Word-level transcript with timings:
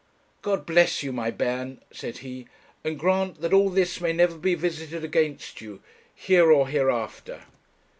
'God 0.41 0.65
bless 0.65 1.03
you, 1.03 1.13
my 1.13 1.29
bairn,' 1.29 1.79
said 1.91 2.17
he, 2.25 2.47
'and 2.83 2.97
grant 2.97 3.39
that 3.41 3.53
all 3.53 3.69
this 3.69 4.01
may 4.01 4.11
never 4.11 4.35
be 4.35 4.55
visited 4.55 5.03
against 5.03 5.61
you, 5.61 5.79
here 6.15 6.51
or 6.51 6.67
hereafter!' 6.67 7.43